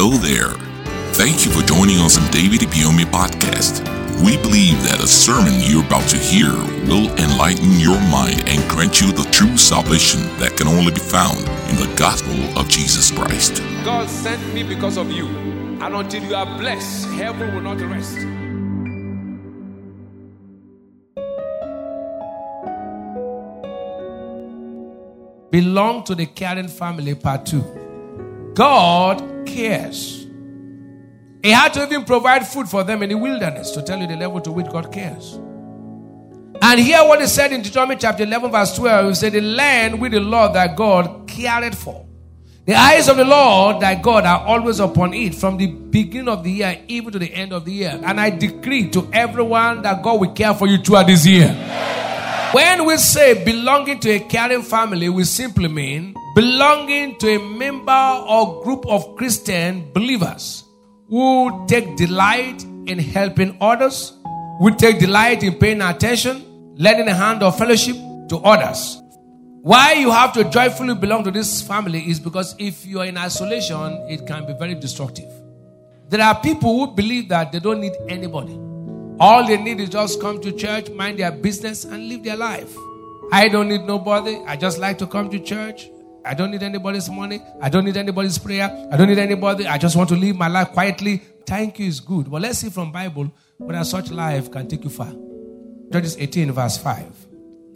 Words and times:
Hello 0.00 0.16
there. 0.16 0.54
Thank 1.14 1.44
you 1.44 1.50
for 1.50 1.66
joining 1.66 1.98
us 1.98 2.16
on 2.16 2.30
David 2.30 2.60
Ibiyeomie 2.60 3.10
podcast. 3.10 3.82
We 4.24 4.36
believe 4.36 4.80
that 4.84 5.02
a 5.02 5.08
sermon 5.08 5.54
you're 5.58 5.84
about 5.84 6.08
to 6.10 6.16
hear 6.16 6.52
will 6.86 7.10
enlighten 7.18 7.80
your 7.80 7.98
mind 8.02 8.48
and 8.48 8.62
grant 8.70 9.00
you 9.00 9.10
the 9.10 9.28
true 9.32 9.56
salvation 9.56 10.20
that 10.38 10.56
can 10.56 10.68
only 10.68 10.92
be 10.92 11.00
found 11.00 11.38
in 11.68 11.74
the 11.82 11.92
gospel 11.96 12.38
of 12.56 12.68
Jesus 12.68 13.10
Christ. 13.10 13.60
God 13.84 14.08
sent 14.08 14.40
me 14.54 14.62
because 14.62 14.98
of 14.98 15.10
you. 15.10 15.26
And 15.82 15.92
until 15.92 16.22
you 16.22 16.36
are 16.36 16.46
blessed, 16.46 17.08
heaven 17.18 17.52
will 17.52 17.62
not 17.62 17.80
rest. 17.80 18.18
Belong 25.50 26.04
to 26.04 26.14
the 26.14 26.26
caring 26.26 26.68
family, 26.68 27.16
part 27.16 27.46
two. 27.46 27.64
God 28.54 29.37
cares. 29.48 30.26
He 31.42 31.50
had 31.50 31.72
to 31.74 31.84
even 31.84 32.04
provide 32.04 32.46
food 32.46 32.68
for 32.68 32.84
them 32.84 33.02
in 33.02 33.10
the 33.10 33.16
wilderness 33.16 33.70
to 33.72 33.82
tell 33.82 33.98
you 33.98 34.06
the 34.06 34.16
level 34.16 34.40
to 34.40 34.52
which 34.52 34.66
God 34.66 34.92
cares. 34.92 35.38
And 36.60 36.80
hear 36.80 37.04
what 37.04 37.20
he 37.20 37.26
said 37.26 37.52
in 37.52 37.62
Deuteronomy 37.62 37.96
chapter 37.96 38.24
11, 38.24 38.50
verse 38.50 38.74
12. 38.76 39.08
He 39.08 39.14
said, 39.14 39.32
The 39.32 39.40
land 39.40 40.00
with 40.00 40.12
the 40.12 40.20
Lord 40.20 40.54
that 40.54 40.76
God 40.76 41.28
cared 41.28 41.76
for. 41.76 42.04
The 42.66 42.74
eyes 42.74 43.08
of 43.08 43.16
the 43.16 43.24
Lord 43.24 43.80
thy 43.80 43.94
God 43.94 44.26
are 44.26 44.40
always 44.40 44.78
upon 44.78 45.14
it 45.14 45.34
from 45.34 45.56
the 45.56 45.68
beginning 45.68 46.28
of 46.28 46.44
the 46.44 46.50
year 46.50 46.78
even 46.86 47.12
to 47.12 47.18
the 47.18 47.32
end 47.32 47.54
of 47.54 47.64
the 47.64 47.72
year. 47.72 47.98
And 48.04 48.20
I 48.20 48.28
decree 48.28 48.90
to 48.90 49.08
everyone 49.10 49.80
that 49.82 50.02
God 50.02 50.20
will 50.20 50.32
care 50.32 50.52
for 50.52 50.66
you 50.66 50.76
throughout 50.76 51.06
this 51.06 51.24
year. 51.24 51.48
When 52.52 52.84
we 52.84 52.98
say 52.98 53.42
belonging 53.42 54.00
to 54.00 54.10
a 54.10 54.20
caring 54.20 54.62
family, 54.62 55.08
we 55.08 55.24
simply 55.24 55.68
mean 55.68 56.14
belonging 56.34 57.16
to 57.18 57.36
a 57.36 57.38
member 57.38 58.24
or 58.28 58.62
group 58.62 58.86
of 58.86 59.16
Christian 59.16 59.90
believers 59.92 60.64
who 61.08 61.66
take 61.66 61.96
delight 61.96 62.64
in 62.86 62.98
helping 62.98 63.56
others, 63.60 64.12
who 64.58 64.74
take 64.74 64.98
delight 64.98 65.42
in 65.42 65.54
paying 65.54 65.80
attention, 65.80 66.74
lending 66.76 67.08
a 67.08 67.14
hand 67.14 67.42
of 67.42 67.56
fellowship 67.56 67.96
to 68.28 68.38
others. 68.44 69.00
Why 69.62 69.94
you 69.94 70.10
have 70.10 70.32
to 70.34 70.44
joyfully 70.44 70.94
belong 70.94 71.24
to 71.24 71.30
this 71.30 71.60
family 71.60 72.08
is 72.08 72.20
because 72.20 72.54
if 72.58 72.86
you 72.86 73.00
are 73.00 73.06
in 73.06 73.18
isolation, 73.18 73.92
it 74.08 74.26
can 74.26 74.46
be 74.46 74.52
very 74.52 74.74
destructive. 74.74 75.30
There 76.08 76.22
are 76.22 76.40
people 76.40 76.78
who 76.78 76.94
believe 76.94 77.28
that 77.28 77.52
they 77.52 77.58
don't 77.58 77.80
need 77.80 77.92
anybody. 78.08 78.58
All 79.20 79.46
they 79.46 79.56
need 79.56 79.80
is 79.80 79.88
just 79.88 80.20
come 80.20 80.40
to 80.40 80.52
church, 80.52 80.90
mind 80.90 81.18
their 81.18 81.32
business, 81.32 81.84
and 81.84 82.08
live 82.08 82.22
their 82.22 82.36
life. 82.36 82.74
I 83.32 83.48
don't 83.48 83.68
need 83.68 83.82
nobody. 83.82 84.38
I 84.46 84.56
just 84.56 84.78
like 84.78 84.96
to 84.98 85.06
come 85.06 85.28
to 85.30 85.38
church. 85.38 85.90
I 86.28 86.34
don't 86.34 86.50
need 86.50 86.62
anybody's 86.62 87.08
money. 87.08 87.40
I 87.60 87.70
don't 87.70 87.84
need 87.86 87.96
anybody's 87.96 88.36
prayer. 88.36 88.88
I 88.92 88.96
don't 88.96 89.08
need 89.08 89.18
anybody. 89.18 89.66
I 89.66 89.78
just 89.78 89.96
want 89.96 90.10
to 90.10 90.16
live 90.16 90.36
my 90.36 90.48
life 90.48 90.72
quietly. 90.72 91.22
Thank 91.46 91.78
you 91.78 91.86
is 91.86 92.00
good. 92.00 92.30
But 92.30 92.42
let's 92.42 92.58
see 92.58 92.68
from 92.68 92.92
Bible 92.92 93.32
whether 93.56 93.82
such 93.84 94.10
life 94.10 94.50
can 94.50 94.68
take 94.68 94.84
you 94.84 94.90
far. 94.90 95.10
Judges 95.90 96.18
18, 96.18 96.52
verse 96.52 96.76
5. 96.76 97.26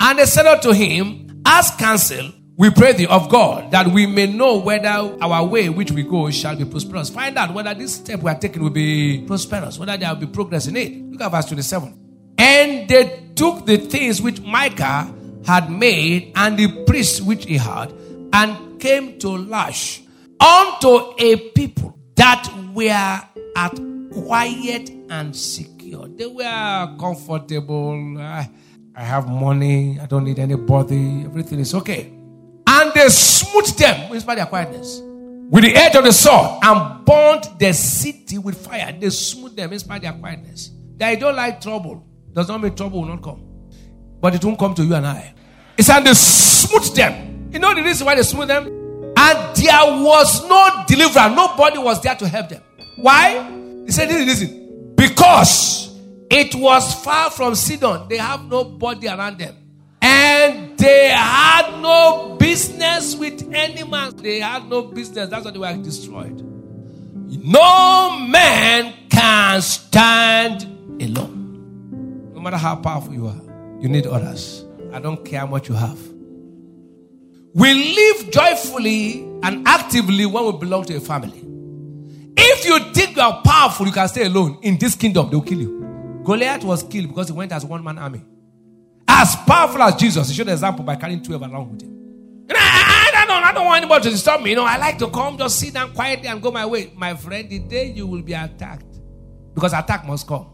And 0.00 0.18
they 0.18 0.26
said 0.26 0.46
unto 0.46 0.72
him, 0.72 1.42
Ask 1.46 1.78
counsel, 1.78 2.30
we 2.56 2.70
pray 2.70 2.92
thee 2.92 3.06
of 3.06 3.30
God, 3.30 3.70
that 3.70 3.86
we 3.86 4.04
may 4.06 4.26
know 4.26 4.58
whether 4.58 4.88
our 4.88 5.44
way 5.46 5.70
which 5.70 5.90
we 5.90 6.02
go 6.02 6.30
shall 6.30 6.54
be 6.54 6.66
prosperous. 6.66 7.08
Find 7.08 7.38
out 7.38 7.54
whether 7.54 7.72
this 7.72 7.94
step 7.94 8.20
we 8.20 8.30
are 8.30 8.38
taking 8.38 8.62
will 8.62 8.70
be 8.70 9.24
prosperous, 9.26 9.78
whether 9.78 9.96
there 9.96 10.10
will 10.10 10.20
be 10.20 10.26
progress 10.26 10.66
in 10.66 10.76
it. 10.76 10.92
Look 11.10 11.22
at 11.22 11.30
verse 11.30 11.46
27. 11.46 12.34
And 12.36 12.88
they 12.88 13.30
took 13.34 13.64
the 13.64 13.78
things 13.78 14.20
which 14.20 14.40
Micah 14.42 15.12
had 15.46 15.70
made 15.70 16.32
and 16.36 16.58
the 16.58 16.84
priests 16.84 17.20
which 17.20 17.46
he 17.46 17.56
had, 17.56 17.92
and 18.32 18.80
came 18.80 19.18
to 19.20 19.28
Laish 19.28 20.06
unto 20.40 21.14
a 21.18 21.36
people 21.50 21.98
that 22.16 22.48
were 22.74 23.20
at 23.56 23.80
quiet 24.12 24.90
and 25.10 25.34
secure. 25.36 26.08
They 26.08 26.26
were 26.26 26.96
comfortable. 26.98 28.18
I, 28.18 28.50
I 28.94 29.02
have 29.02 29.28
money. 29.28 29.98
I 30.00 30.06
don't 30.06 30.24
need 30.24 30.38
anybody. 30.38 31.24
Everything 31.24 31.60
is 31.60 31.74
okay. 31.74 32.12
And 32.66 32.92
they 32.94 33.08
smote 33.08 33.76
them 33.76 34.10
of 34.10 34.26
their 34.26 34.46
quietness 34.46 35.00
with 35.50 35.64
the 35.64 35.74
edge 35.74 35.94
of 35.94 36.04
the 36.04 36.12
sword 36.12 36.60
and 36.62 37.04
burnt 37.04 37.58
the 37.58 37.72
city 37.72 38.38
with 38.38 38.64
fire. 38.64 38.96
They 38.98 39.10
smote 39.10 39.56
them 39.56 39.72
of 39.72 40.00
their 40.00 40.12
quietness. 40.12 40.70
They 40.96 41.16
don't 41.16 41.36
like 41.36 41.60
trouble. 41.60 42.06
Does 42.32 42.48
not 42.48 42.62
mean 42.62 42.74
trouble 42.74 43.00
will 43.02 43.08
not 43.08 43.22
come. 43.22 43.46
But 44.20 44.34
it 44.34 44.44
won't 44.44 44.58
come 44.58 44.74
to 44.74 44.84
you 44.84 44.94
and 44.94 45.06
I. 45.06 45.34
It's 45.76 45.90
and 45.90 46.06
they 46.06 46.14
smote 46.14 46.94
them. 46.94 47.21
You 47.52 47.58
know 47.58 47.74
the 47.74 47.82
reason 47.82 48.06
why 48.06 48.14
they 48.14 48.22
smote 48.22 48.48
them? 48.48 48.66
And 49.16 49.56
there 49.56 50.02
was 50.02 50.48
no 50.48 50.84
deliverer. 50.86 51.28
Nobody 51.28 51.78
was 51.78 52.00
there 52.02 52.14
to 52.14 52.26
help 52.26 52.48
them. 52.48 52.62
Why? 52.96 53.42
He 53.84 53.92
said, 53.92 54.08
listen, 54.08 54.26
listen. 54.26 54.94
Because 54.96 55.98
it 56.30 56.54
was 56.54 56.94
far 57.04 57.30
from 57.30 57.54
Sidon. 57.54 58.08
They 58.08 58.16
have 58.16 58.44
nobody 58.44 59.08
around 59.08 59.38
them. 59.38 59.54
And 60.00 60.78
they 60.78 61.10
had 61.10 61.80
no 61.80 62.36
business 62.38 63.14
with 63.14 63.52
any 63.54 63.84
man. 63.84 64.16
They 64.16 64.40
had 64.40 64.66
no 64.68 64.82
business. 64.82 65.28
That's 65.28 65.44
why 65.44 65.50
they 65.50 65.58
were 65.58 65.76
destroyed. 65.76 66.40
No 67.44 68.18
man 68.18 68.94
can 69.10 69.60
stand 69.60 70.62
alone. 71.02 72.30
No 72.34 72.40
matter 72.40 72.56
how 72.56 72.76
powerful 72.76 73.12
you 73.12 73.26
are, 73.26 73.40
you 73.80 73.88
need 73.88 74.06
others. 74.06 74.64
I 74.92 75.00
don't 75.00 75.24
care 75.24 75.40
how 75.40 75.46
much 75.46 75.68
you 75.68 75.74
have. 75.74 75.98
We 77.54 77.94
live 77.94 78.30
joyfully 78.30 79.22
and 79.42 79.66
actively 79.68 80.24
when 80.26 80.44
we 80.44 80.52
belong 80.58 80.84
to 80.84 80.96
a 80.96 81.00
family. 81.00 81.44
If 82.36 82.64
you 82.64 82.92
think 82.92 83.16
you 83.16 83.22
are 83.22 83.42
powerful, 83.42 83.86
you 83.86 83.92
can 83.92 84.08
stay 84.08 84.24
alone. 84.24 84.58
In 84.62 84.78
this 84.78 84.94
kingdom, 84.94 85.30
they'll 85.30 85.42
kill 85.42 85.60
you. 85.60 86.20
Goliath 86.24 86.64
was 86.64 86.82
killed 86.82 87.08
because 87.08 87.28
he 87.28 87.34
went 87.34 87.52
as 87.52 87.64
one 87.64 87.84
man 87.84 87.98
army. 87.98 88.24
As 89.06 89.36
powerful 89.46 89.82
as 89.82 89.96
Jesus, 89.96 90.28
he 90.28 90.34
showed 90.34 90.46
an 90.46 90.54
example 90.54 90.84
by 90.84 90.96
carrying 90.96 91.22
12 91.22 91.42
along 91.42 91.72
with 91.72 91.82
him. 91.82 91.90
And 92.48 92.52
I, 92.52 93.12
I, 93.14 93.22
I, 93.22 93.26
don't, 93.26 93.44
I 93.44 93.52
don't 93.52 93.66
want 93.66 93.82
anybody 93.82 94.04
to 94.04 94.10
disturb 94.10 94.42
me. 94.42 94.50
You 94.50 94.56
know, 94.56 94.64
I 94.64 94.78
like 94.78 94.96
to 94.98 95.10
come, 95.10 95.36
just 95.36 95.58
sit 95.58 95.74
down 95.74 95.92
quietly 95.92 96.28
and 96.28 96.40
go 96.40 96.50
my 96.50 96.64
way. 96.64 96.92
My 96.96 97.14
friend, 97.14 97.50
the 97.50 97.58
day 97.58 97.92
you 97.92 98.06
will 98.06 98.22
be 98.22 98.32
attacked, 98.32 98.98
because 99.54 99.74
attack 99.74 100.06
must 100.06 100.26
come. 100.26 100.46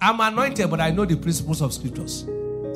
I'm 0.00 0.20
anointed, 0.20 0.70
but 0.70 0.80
I 0.80 0.90
know 0.90 1.04
the 1.04 1.16
principles 1.16 1.60
of 1.60 1.72
scriptures. 1.72 2.26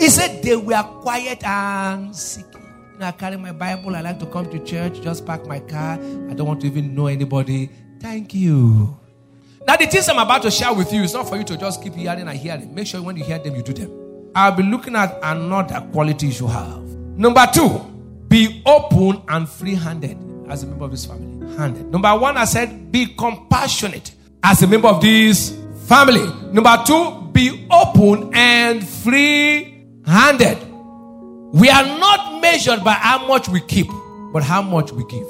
He 0.00 0.08
said 0.08 0.42
they 0.42 0.56
were 0.56 0.82
quiet 1.00 1.44
and 1.44 2.14
secure. 2.14 2.65
You 2.96 3.00
know, 3.00 3.08
I 3.08 3.12
carry 3.12 3.36
my 3.36 3.52
Bible. 3.52 3.94
I 3.94 4.00
like 4.00 4.18
to 4.20 4.26
come 4.26 4.48
to 4.48 4.58
church, 4.64 5.02
just 5.02 5.26
park 5.26 5.46
my 5.46 5.60
car. 5.60 5.98
I 6.30 6.32
don't 6.32 6.46
want 6.46 6.62
to 6.62 6.66
even 6.66 6.94
know 6.94 7.08
anybody. 7.08 7.68
Thank 8.00 8.32
you. 8.32 8.98
Now, 9.66 9.76
the 9.76 9.86
things 9.86 10.08
I'm 10.08 10.16
about 10.16 10.40
to 10.44 10.50
share 10.50 10.72
with 10.72 10.90
you 10.94 11.02
is 11.02 11.12
not 11.12 11.28
for 11.28 11.36
you 11.36 11.44
to 11.44 11.58
just 11.58 11.82
keep 11.82 11.94
hearing 11.94 12.26
and 12.26 12.38
hearing. 12.38 12.74
Make 12.74 12.86
sure 12.86 13.02
when 13.02 13.18
you 13.18 13.24
hear 13.24 13.38
them, 13.38 13.54
you 13.54 13.60
do 13.62 13.74
them. 13.74 14.30
I'll 14.34 14.52
be 14.52 14.62
looking 14.62 14.96
at 14.96 15.18
another 15.22 15.86
quality 15.92 16.28
you 16.28 16.46
have. 16.46 16.84
Number 17.18 17.46
two, 17.52 17.80
be 18.28 18.62
open 18.64 19.22
and 19.28 19.46
free 19.46 19.74
handed 19.74 20.16
as 20.48 20.62
a 20.62 20.66
member 20.66 20.86
of 20.86 20.90
this 20.90 21.04
family. 21.04 21.54
Handed. 21.58 21.90
Number 21.90 22.16
one, 22.16 22.38
I 22.38 22.46
said, 22.46 22.90
be 22.90 23.14
compassionate 23.14 24.12
as 24.42 24.62
a 24.62 24.66
member 24.66 24.88
of 24.88 25.02
this 25.02 25.54
family. 25.86 26.26
Number 26.50 26.82
two, 26.86 27.28
be 27.32 27.68
open 27.70 28.30
and 28.32 28.88
free 28.88 29.84
handed. 30.06 30.65
We 31.52 31.68
are 31.70 31.84
not 31.84 32.40
measured 32.40 32.82
by 32.82 32.92
how 32.92 33.26
much 33.26 33.48
we 33.48 33.60
keep, 33.60 33.88
but 34.32 34.42
how 34.42 34.62
much 34.62 34.92
we 34.92 35.04
give. 35.04 35.28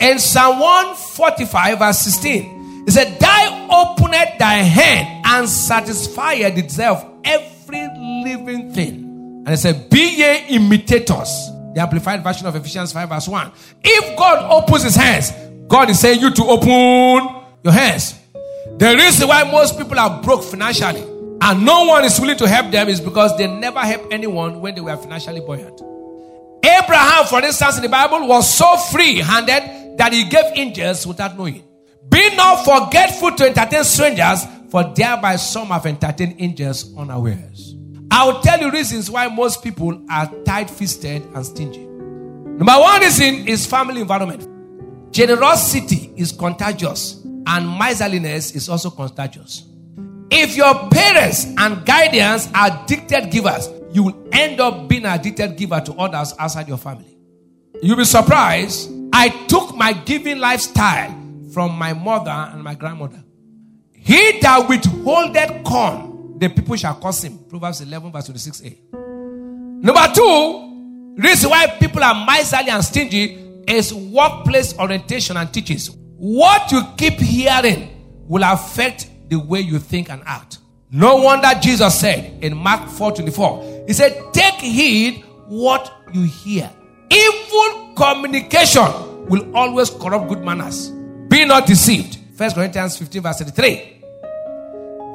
In 0.00 0.18
Psalm 0.18 0.60
145, 0.60 1.78
verse 1.78 1.98
16, 2.00 2.84
it 2.86 2.92
said, 2.92 3.18
Thy 3.18 3.68
opened 3.70 4.14
thy 4.38 4.56
hand 4.56 5.24
and 5.24 5.46
desire 5.46 6.90
of 6.90 7.04
every 7.24 7.88
living 8.24 8.72
thing. 8.72 9.42
And 9.46 9.48
it 9.48 9.58
said, 9.58 9.88
Be 9.88 10.16
ye 10.16 10.56
imitators. 10.56 11.50
The 11.74 11.80
amplified 11.80 12.22
version 12.22 12.46
of 12.46 12.56
Ephesians 12.56 12.92
5, 12.92 13.08
verse 13.08 13.28
1. 13.28 13.52
If 13.84 14.18
God 14.18 14.50
opens 14.50 14.82
his 14.82 14.96
hands, 14.96 15.32
God 15.68 15.90
is 15.90 16.00
saying 16.00 16.20
you 16.20 16.30
to 16.32 16.44
open 16.44 17.44
your 17.62 17.72
hands. 17.72 18.14
The 18.78 18.94
reason 18.96 19.28
why 19.28 19.44
most 19.44 19.78
people 19.78 19.98
are 19.98 20.22
broke 20.22 20.42
financially 20.42 21.15
and 21.46 21.64
no 21.64 21.84
one 21.84 22.04
is 22.04 22.18
willing 22.18 22.36
to 22.36 22.48
help 22.48 22.72
them 22.72 22.88
is 22.88 23.00
because 23.00 23.36
they 23.38 23.46
never 23.46 23.78
helped 23.78 24.12
anyone 24.12 24.60
when 24.60 24.74
they 24.74 24.80
were 24.80 24.96
financially 24.96 25.38
buoyant. 25.38 25.80
Abraham, 26.64 27.24
for 27.26 27.40
instance, 27.44 27.76
in 27.76 27.82
the 27.84 27.88
Bible, 27.88 28.26
was 28.26 28.52
so 28.52 28.76
free 28.76 29.18
handed 29.18 29.96
that 29.96 30.12
he 30.12 30.24
gave 30.24 30.44
angels 30.56 31.06
without 31.06 31.38
knowing. 31.38 31.62
Be 32.08 32.34
not 32.34 32.64
forgetful 32.64 33.36
to 33.36 33.44
entertain 33.44 33.84
strangers, 33.84 34.44
for 34.70 34.82
thereby 34.92 35.36
some 35.36 35.68
have 35.68 35.86
entertained 35.86 36.34
angels 36.40 36.92
unawares. 36.96 37.76
I'll 38.10 38.40
tell 38.42 38.60
you 38.60 38.72
reasons 38.72 39.08
why 39.08 39.28
most 39.28 39.62
people 39.62 40.04
are 40.10 40.26
tight 40.44 40.68
fisted 40.68 41.22
and 41.32 41.46
stingy. 41.46 41.86
Number 41.86 42.72
one 42.72 43.00
reason 43.00 43.46
is 43.46 43.66
family 43.66 44.00
environment. 44.00 45.12
Generosity 45.12 46.12
is 46.16 46.32
contagious, 46.32 47.22
and 47.46 47.78
miserliness 47.78 48.50
is 48.56 48.68
also 48.68 48.90
contagious. 48.90 49.62
If 50.38 50.54
your 50.54 50.74
parents 50.90 51.46
and 51.56 51.82
guardians 51.86 52.50
are 52.54 52.84
addicted 52.84 53.30
givers, 53.30 53.70
you 53.90 54.02
will 54.02 54.28
end 54.32 54.60
up 54.60 54.86
being 54.86 55.06
addicted 55.06 55.56
giver 55.56 55.80
to 55.80 55.94
others 55.94 56.34
outside 56.38 56.68
your 56.68 56.76
family. 56.76 57.16
You'll 57.82 57.96
be 57.96 58.04
surprised. 58.04 58.92
I 59.14 59.30
took 59.46 59.74
my 59.74 59.94
giving 59.94 60.38
lifestyle 60.38 61.10
from 61.54 61.78
my 61.78 61.94
mother 61.94 62.30
and 62.30 62.62
my 62.62 62.74
grandmother. 62.74 63.24
He 63.94 64.38
that 64.40 64.68
withholdeth 64.68 65.64
corn, 65.64 66.38
the 66.38 66.50
people 66.50 66.76
shall 66.76 67.00
curse 67.00 67.24
him. 67.24 67.38
Proverbs 67.48 67.80
11, 67.80 68.12
verse 68.12 68.28
26a. 68.28 68.92
Number 69.82 70.06
two, 70.14 71.14
reason 71.16 71.48
why 71.48 71.66
people 71.80 72.04
are 72.04 72.26
miserly 72.26 72.68
and 72.68 72.84
stingy 72.84 73.62
is 73.66 73.94
workplace 73.94 74.78
orientation 74.78 75.38
and 75.38 75.50
teachings. 75.50 75.90
What 76.18 76.70
you 76.72 76.82
keep 76.98 77.14
hearing 77.14 78.24
will 78.28 78.42
affect 78.44 79.08
the 79.28 79.38
way 79.38 79.60
you 79.60 79.78
think 79.78 80.10
and 80.10 80.22
act. 80.26 80.58
No 80.90 81.16
wonder 81.16 81.48
Jesus 81.60 81.98
said 81.98 82.42
in 82.42 82.56
Mark 82.56 82.88
4 82.88 83.12
24, 83.12 83.84
He 83.86 83.92
said, 83.92 84.32
Take 84.32 84.54
heed 84.54 85.24
what 85.46 85.92
you 86.12 86.22
hear. 86.22 86.70
Evil 87.10 87.94
communication 87.96 88.84
will 89.28 89.54
always 89.56 89.90
corrupt 89.90 90.28
good 90.28 90.42
manners. 90.42 90.90
Be 91.28 91.44
not 91.44 91.66
deceived. 91.66 92.18
1 92.38 92.50
Corinthians 92.52 92.96
15, 92.98 93.22
verse 93.22 93.38
33. 93.38 94.02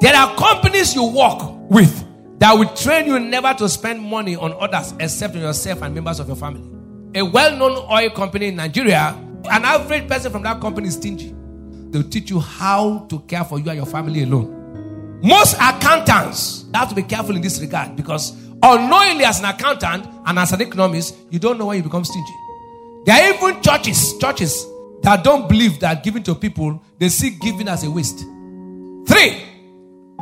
There 0.00 0.14
are 0.14 0.34
companies 0.36 0.94
you 0.94 1.04
work 1.04 1.70
with 1.70 2.04
that 2.40 2.52
will 2.54 2.68
train 2.74 3.06
you 3.06 3.20
never 3.20 3.54
to 3.54 3.68
spend 3.68 4.00
money 4.02 4.34
on 4.34 4.52
others 4.58 4.92
except 4.98 5.36
on 5.36 5.42
yourself 5.42 5.80
and 5.82 5.94
members 5.94 6.18
of 6.18 6.26
your 6.26 6.36
family. 6.36 6.68
A 7.14 7.22
well 7.24 7.56
known 7.56 7.86
oil 7.90 8.10
company 8.10 8.48
in 8.48 8.56
Nigeria, 8.56 9.16
an 9.50 9.64
average 9.64 10.08
person 10.08 10.32
from 10.32 10.42
that 10.42 10.60
company 10.60 10.88
is 10.88 10.94
stingy. 10.94 11.34
They'll 11.92 12.08
teach 12.08 12.30
you 12.30 12.40
how 12.40 13.00
to 13.10 13.20
care 13.20 13.44
for 13.44 13.58
you 13.58 13.68
and 13.68 13.76
your 13.76 13.86
family 13.86 14.22
alone. 14.22 15.20
Most 15.22 15.54
accountants 15.60 16.64
have 16.74 16.88
to 16.88 16.94
be 16.94 17.02
careful 17.02 17.36
in 17.36 17.42
this 17.42 17.60
regard 17.60 17.94
because 17.96 18.32
unknowingly, 18.62 19.24
as 19.24 19.40
an 19.40 19.44
accountant 19.44 20.06
and 20.24 20.38
as 20.38 20.52
an 20.52 20.62
economist, 20.62 21.14
you 21.30 21.38
don't 21.38 21.58
know 21.58 21.66
when 21.66 21.76
you 21.76 21.82
become 21.82 22.04
stingy. 22.04 22.32
There 23.04 23.14
are 23.14 23.34
even 23.34 23.62
churches, 23.62 24.16
churches 24.18 24.66
that 25.02 25.22
don't 25.22 25.48
believe 25.48 25.80
that 25.80 26.02
giving 26.02 26.22
to 26.22 26.34
people, 26.34 26.82
they 26.98 27.10
see 27.10 27.36
giving 27.40 27.68
as 27.68 27.84
a 27.84 27.90
waste. 27.90 28.20
Three, 29.06 29.42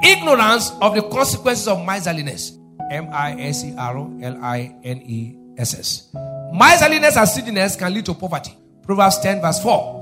ignorance 0.02 0.72
of 0.82 0.94
the 0.96 1.02
consequences 1.02 1.68
of 1.68 1.86
miserliness. 1.86 2.58
M 2.90 3.08
I 3.12 3.40
S 3.40 3.64
E 3.64 3.74
R 3.78 3.96
O 3.96 4.18
L 4.20 4.42
I 4.42 4.74
N 4.82 5.02
E 5.02 5.36
S 5.56 5.78
S. 5.78 6.08
Miserliness 6.52 7.16
and 7.16 7.28
stinginess 7.28 7.76
can 7.76 7.94
lead 7.94 8.04
to 8.06 8.14
poverty. 8.14 8.56
Proverbs 8.82 9.20
10, 9.20 9.40
verse 9.40 9.62
4. 9.62 9.99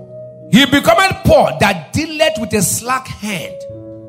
He 0.51 0.65
becometh 0.67 1.25
poor 1.25 1.51
that 1.61 1.93
dealeth 1.93 2.39
with 2.39 2.53
a 2.55 2.63
slack 2.63 3.07
hand. 3.07 3.57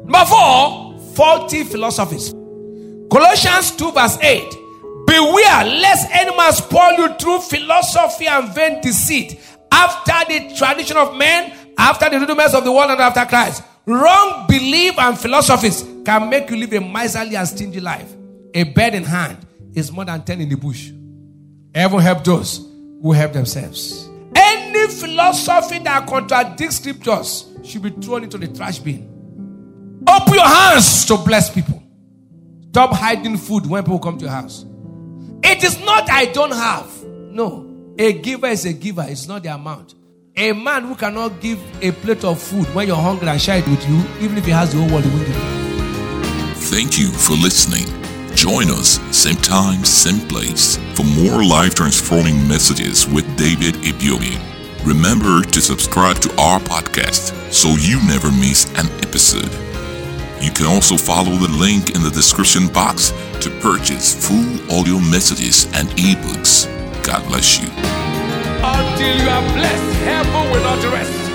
Number 0.03 0.25
four, 0.25 0.99
faulty 1.15 1.63
philosophies. 1.63 2.33
Colossians 3.11 3.71
2, 3.71 3.91
verse 3.91 4.17
8. 4.21 4.55
Beware 5.07 5.65
lest 5.65 6.07
any 6.11 6.35
man 6.35 6.53
spoil 6.53 6.93
you 6.93 7.13
through 7.15 7.39
philosophy 7.39 8.27
and 8.27 8.53
vain 8.53 8.81
deceit, 8.81 9.39
after 9.71 10.13
the 10.27 10.55
tradition 10.55 10.97
of 10.97 11.15
men, 11.17 11.53
after 11.77 12.09
the 12.09 12.19
rudiments 12.19 12.53
of 12.53 12.63
the 12.63 12.71
world, 12.71 12.91
and 12.91 13.01
after 13.01 13.25
Christ. 13.25 13.63
Wrong 13.85 14.45
belief 14.47 14.97
and 14.99 15.17
philosophies 15.17 15.83
can 16.05 16.29
make 16.29 16.49
you 16.49 16.57
live 16.57 16.73
a 16.73 16.79
miserly 16.79 17.35
and 17.35 17.47
stingy 17.47 17.79
life. 17.79 18.13
A 18.53 18.63
bird 18.63 18.93
in 18.93 19.03
hand 19.03 19.45
is 19.73 19.91
more 19.91 20.05
than 20.05 20.23
10 20.23 20.41
in 20.41 20.49
the 20.49 20.55
bush. 20.55 20.91
Heaven 21.73 21.99
help 21.99 22.23
those 22.23 22.57
who 23.01 23.11
help 23.11 23.33
themselves. 23.33 24.07
Any 24.35 24.68
philosophy 24.87 25.79
that 25.79 26.07
contradicts 26.07 26.77
scriptures 26.77 27.45
should 27.63 27.81
be 27.81 27.89
thrown 27.89 28.23
into 28.23 28.37
the 28.37 28.47
trash 28.47 28.79
bin. 28.79 30.03
Open 30.07 30.33
your 30.33 30.47
hands 30.47 31.05
to 31.05 31.17
bless 31.17 31.49
people. 31.53 31.81
Stop 32.69 32.93
hiding 32.93 33.37
food 33.37 33.65
when 33.65 33.83
people 33.83 33.99
come 33.99 34.17
to 34.17 34.25
your 34.25 34.33
house. 34.33 34.65
It 35.43 35.63
is 35.63 35.79
not 35.81 36.09
I 36.09 36.25
don't 36.25 36.51
have. 36.51 37.03
No. 37.03 37.93
A 37.97 38.13
giver 38.13 38.47
is 38.47 38.65
a 38.65 38.73
giver, 38.73 39.05
it's 39.07 39.27
not 39.27 39.43
the 39.43 39.53
amount. 39.53 39.95
A 40.35 40.53
man 40.53 40.83
who 40.83 40.95
cannot 40.95 41.41
give 41.41 41.59
a 41.83 41.91
plate 41.91 42.23
of 42.23 42.41
food 42.41 42.65
when 42.73 42.87
you're 42.87 42.95
hungry 42.95 43.27
and 43.27 43.41
share 43.41 43.57
it 43.59 43.67
with 43.67 43.87
you, 43.89 43.97
even 44.21 44.37
if 44.37 44.45
he 44.45 44.51
has 44.51 44.71
the 44.71 44.77
whole 44.79 44.89
world, 44.89 45.03
he 45.03 45.09
won't 45.09 45.27
give 45.27 45.35
you. 45.35 45.59
Thank 46.55 46.97
you 46.97 47.07
for 47.09 47.33
listening. 47.33 47.85
Join 48.35 48.69
us, 48.69 48.99
same 49.11 49.35
time, 49.35 49.83
same 49.83 50.25
place, 50.29 50.77
for 50.95 51.03
more 51.03 51.43
life 51.43 51.75
transforming 51.75 52.47
messages 52.47 53.05
with 53.07 53.25
David 53.35 53.75
Ibiyeomie. 53.83 54.48
Remember 54.89 55.43
to 55.43 55.61
subscribe 55.61 56.17
to 56.21 56.31
our 56.41 56.59
podcast 56.59 57.53
so 57.53 57.75
you 57.75 58.01
never 58.07 58.31
miss 58.31 58.65
an 58.79 58.87
episode. 59.05 59.53
You 60.41 60.49
can 60.49 60.65
also 60.65 60.97
follow 60.97 61.35
the 61.37 61.47
link 61.47 61.95
in 61.95 62.01
the 62.01 62.09
description 62.09 62.67
box 62.67 63.11
to 63.39 63.51
purchase 63.61 64.15
full 64.27 64.79
audio 64.79 64.97
messages 64.97 65.65
and 65.75 65.89
ebooks. 65.89 66.65
God 67.03 67.23
bless 67.27 67.61
you. 67.61 67.69
Until 68.65 69.15
you 69.15 69.29
are 69.29 69.53
blessed, 69.53 69.93
heaven 70.01 70.51
will 70.51 70.63
not 70.63 70.83
rest. 70.91 71.28